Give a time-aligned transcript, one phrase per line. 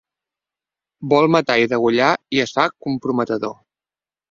[1.11, 2.09] Vol matar i degollar
[2.39, 3.57] i es fa comprometedor.